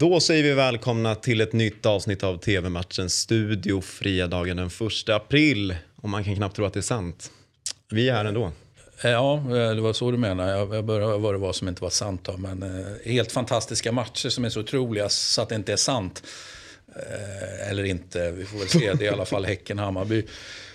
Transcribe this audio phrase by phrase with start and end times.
[0.00, 5.76] Då säger vi välkomna till ett nytt avsnitt av TV-matchens studio fredagen den 1 april.
[5.96, 7.30] Och man kan knappt tro att det är sant.
[7.90, 8.52] Vi är här ändå.
[9.02, 9.42] Ja,
[9.74, 10.50] det var så du menade.
[10.76, 12.20] Jag började vad det var som inte var sant.
[12.24, 12.36] Då.
[12.36, 16.22] Men eh, helt fantastiska matcher som är så otroliga så att det inte är sant.
[16.96, 18.92] Eh, eller inte, vi får väl se.
[18.92, 20.24] Det är i alla fall Häcken-Hammarby.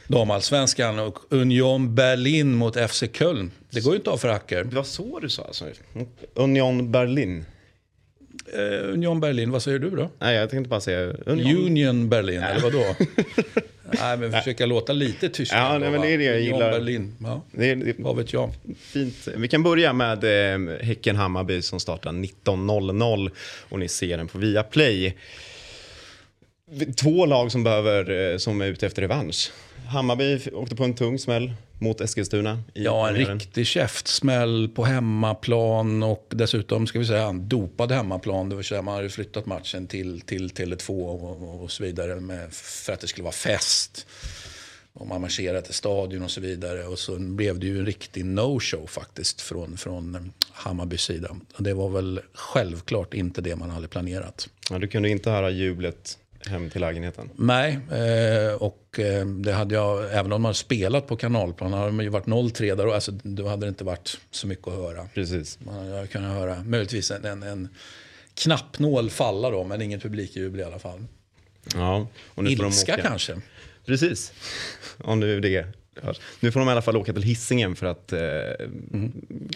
[0.07, 3.51] Damallsvenskan och Union Berlin mot FC Köln.
[3.69, 4.63] Det går ju inte av för hacker.
[4.63, 5.65] Det var så du sa alltså?
[6.33, 7.45] Union Berlin?
[8.57, 10.09] Uh, Union Berlin, vad säger du då?
[10.19, 12.85] Nej, jag tänkte bara säga Union, Union Berlin, eller vadå?
[13.99, 15.73] nej, men försöka låta lite tyskland.
[15.73, 16.71] Ja, nej, men det är det jag Union gillar.
[16.71, 17.43] Berlin, ja.
[17.51, 18.51] Det är, det, vad vet jag.
[18.79, 19.27] Fint.
[19.35, 23.31] Vi kan börja med eh, Häcken-Hammarby som startar 19.00
[23.70, 25.17] och ni ser den på Viaplay.
[26.95, 29.51] Två lag som, behöver, eh, som är ute efter revansch.
[29.93, 32.63] Hammarby åkte på en tung smäll mot Eskilstuna.
[32.73, 38.49] i Ja, en riktig käftsmäll på hemmaplan och dessutom ska vi säga en dopad hemmaplan.
[38.49, 42.53] Det vill säga man hade flyttat matchen till, till Tele2 och, och så vidare med,
[42.53, 44.07] för att det skulle vara fest.
[44.93, 46.85] Och man marscherar till stadion och så vidare.
[46.85, 51.35] Och så blev det ju en riktig no-show faktiskt från, från Hammarbys sida.
[51.55, 54.49] Och det var väl självklart inte det man hade planerat.
[54.70, 57.30] Ja, du kunde inte höra jublet hem till lägenheten.
[57.36, 62.05] Nej, eh, och eh, det hade jag, även om man spelat på kanalplan, hade man
[62.05, 65.08] ju varit 0-3 där, och, alltså, då hade det inte varit så mycket att höra.
[65.14, 65.59] Precis.
[65.59, 67.69] Man hade kunnat höra möjligtvis en, en, en
[68.34, 71.06] knappnål falla då, men inget publikjubel i alla fall.
[71.75, 73.41] Ja, och nu Ilska kanske.
[73.86, 74.34] Precis.
[74.97, 75.68] Om nu det.
[76.40, 78.19] Nu får de i alla fall åka till Hisingen för att eh,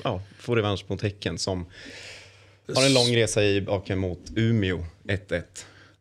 [0.04, 1.66] ja, få revansch mot Häcken som
[2.76, 5.44] har en lång resa i baken mot Umeå 1-1.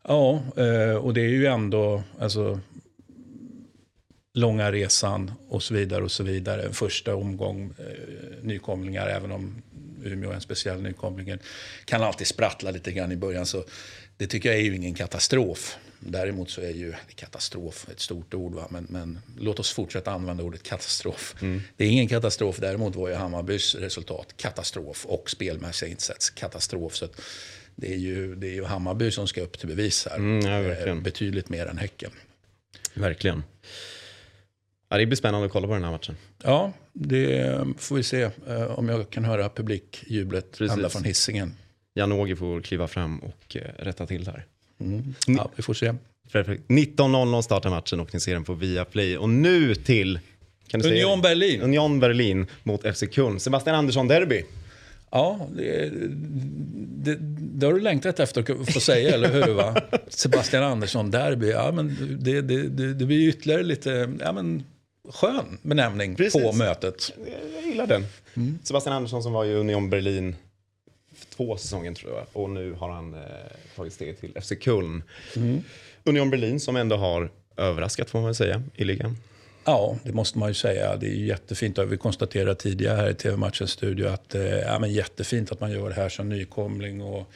[0.09, 2.61] Ja, eh, och det är ju ändå alltså,
[4.35, 6.05] långa resan och så vidare.
[6.05, 6.63] och så vidare.
[6.63, 9.63] En första omgång eh, nykomlingar, även om
[10.05, 11.39] Umeå är en speciell nykomling,
[11.85, 13.47] kan alltid sprattla lite grann i början.
[13.47, 13.65] Så
[14.17, 15.77] det tycker jag är ju ingen katastrof.
[15.99, 18.55] Däremot så är ju katastrof ett stort ord.
[18.55, 18.67] Va?
[18.71, 21.35] Men, men låt oss fortsätta använda ordet katastrof.
[21.77, 22.57] Det är ingen katastrof.
[22.61, 26.97] Däremot var ju Hammarbys resultat katastrof och spelmässiga insats katastrof.
[26.97, 27.09] Så
[27.77, 30.17] det, är ju, det är ju Hammarby som ska upp till bevis här.
[30.17, 30.95] Mm, ja, Eh.
[30.95, 32.11] Betydligt mer än Häcken.
[32.95, 33.43] Verkligen.
[34.89, 36.17] Ja, det blir spännande att kolla på den här matchen.
[36.43, 41.55] Ja, det får vi se eh, om jag kan höra publikjublet ända från hissingen.
[41.95, 44.45] Jan-Åge får kliva fram och eh, rätta till det här.
[44.81, 45.15] Mm.
[45.27, 45.95] Ja, vi får se.
[46.33, 46.63] Perfekt.
[46.69, 49.19] 19.00 startar matchen och ni ser den på Viaplay.
[49.19, 50.19] Och nu till
[50.75, 51.23] Union?
[51.23, 51.61] Berlin.
[51.61, 53.41] Union Berlin mot FC Köln.
[53.41, 54.45] Sebastian Andersson derby.
[55.11, 55.91] Ja, det,
[57.05, 59.55] det, det har du längtat efter att få säga, eller hur?
[59.55, 59.77] Va?
[60.09, 61.51] Sebastian Andersson, derby.
[61.51, 64.65] Ja, men det, det, det, det blir ytterligare lite ja, men,
[65.11, 66.43] skön benämning Precis.
[66.43, 67.13] på mötet.
[67.55, 68.07] Jag gillar den.
[68.63, 70.37] Sebastian Andersson som var i Union Berlin
[71.37, 72.27] två säsonger tror jag.
[72.33, 73.21] Och nu har han eh,
[73.77, 75.03] tagit steget till FC Köln.
[76.05, 79.17] Union Berlin som ändå har överraskat får man väl säga i ligan.
[79.65, 80.97] Ja, det måste man ju säga.
[80.97, 81.79] Det är jättefint.
[81.79, 85.89] Vi konstaterade tidigare här i TV-matchens studio att eh, ja, men jättefint att man gör
[85.89, 87.03] det här som nykomling.
[87.03, 87.31] Och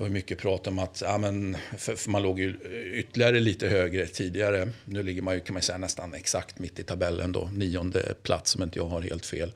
[0.00, 2.54] det var mycket prat om att ja, men, för, för man låg ju
[2.94, 4.68] ytterligare lite högre tidigare.
[4.84, 7.50] Nu ligger man ju kan man säga nästan exakt mitt i tabellen då.
[7.52, 9.52] Nionde plats om inte jag har helt fel.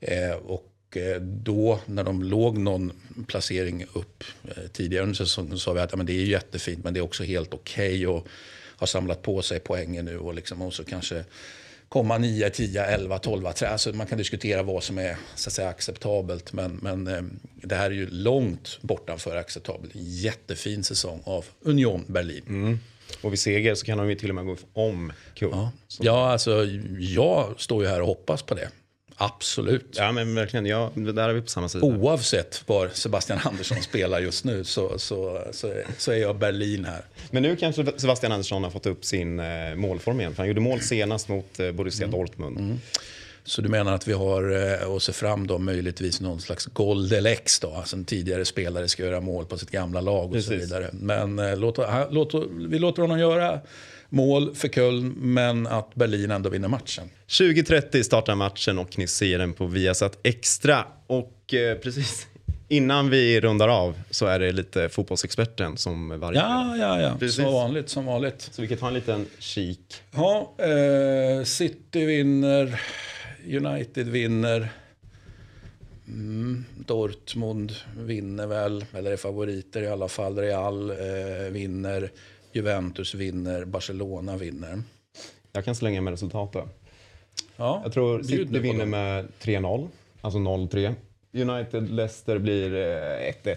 [0.00, 2.92] Eh, och eh, då när de låg någon
[3.26, 6.84] placering upp eh, tidigare under säsongen så sa vi att ja, men det är jättefint
[6.84, 8.28] men det är också helt okej och
[8.76, 11.24] har samlat på sig poängen nu och, liksom, och så kanske
[11.88, 13.46] komma 9, 10, 11, 12.
[13.46, 17.22] Alltså man kan diskutera vad som är så att säga, acceptabelt men, men eh,
[17.62, 19.90] det här är ju långt bortanför acceptabelt.
[19.94, 22.78] Jättefin säsong av Union Berlin.
[23.22, 25.52] Och vid seger så kan de ju till och med gå om Köln.
[25.54, 25.70] Ja.
[25.88, 26.64] Så- ja, alltså
[26.98, 28.68] jag står ju här och hoppas på det.
[29.20, 29.94] Absolut.
[29.96, 30.66] ja men verkligen.
[30.66, 31.84] Ja, där är vi på samma sida.
[31.84, 37.02] Oavsett var Sebastian Andersson spelar just nu så, så, så, så är jag Berlin här.
[37.30, 40.34] Men nu kanske Sebastian Andersson har fått upp sin eh, målform igen.
[40.34, 42.80] För han gjorde mål senast mot eh, Borussia Dortmund.
[43.48, 44.50] Så du menar att vi har
[44.82, 47.74] eh, att se fram då möjligtvis någon slags Goldelex då?
[47.74, 50.66] Alltså en tidigare spelare ska göra mål på sitt gamla lag och så Precis.
[50.66, 50.90] vidare.
[50.92, 52.34] Men eh, låt, han, låt,
[52.68, 53.60] vi låter honom göra
[54.08, 57.10] mål för Köln men att Berlin ändå vinner matchen.
[57.28, 60.84] 20.30 startar matchen och ni ser den på Viasat Extra.
[61.06, 62.26] Och eh, precis
[62.68, 67.16] innan vi rundar av så är det lite fotbollsexperten som varje Ja, ja, ja.
[67.18, 67.36] Precis.
[67.36, 68.48] Som vanligt, som vanligt.
[68.52, 70.02] Så vi kan ta en liten kik.
[70.10, 72.80] Ja, eh, City vinner,
[73.56, 74.68] United vinner.
[76.08, 80.38] Mm, Dortmund vinner väl, eller är favoriter i alla fall.
[80.38, 80.96] Real eh,
[81.50, 82.10] vinner,
[82.52, 84.82] Juventus vinner, Barcelona vinner.
[85.52, 86.68] Jag kan slänga med resultaten.
[87.56, 89.88] Ja, Jag tror City vinner med 3-0.
[90.20, 90.94] Alltså 0-3.
[91.32, 93.56] United-Leicester blir eh, 1-1.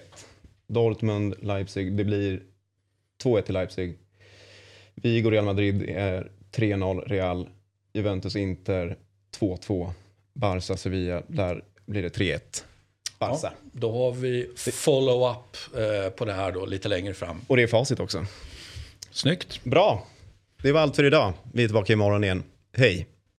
[0.68, 1.98] Dortmund, Leipzig.
[1.98, 2.44] Det blir
[3.24, 3.98] 2-1 till Leipzig.
[4.96, 7.02] Vigo, Real Madrid är 3-0.
[7.08, 7.50] Real,
[7.94, 8.98] Juventus, Inter
[9.40, 9.92] 2-2.
[10.34, 11.22] Barca, Sevilla.
[11.28, 12.64] Där blir det 3-1.
[13.20, 13.38] Barca.
[13.44, 17.42] Ja, då har vi follow-up eh, på det här då lite längre fram.
[17.48, 18.26] Och det är facit också.
[19.12, 19.64] Snyggt.
[19.64, 20.08] Bra.
[20.62, 21.34] Det var allt för idag.
[21.54, 22.44] Vi är tillbaka imorgon igen.
[22.78, 23.08] Hej!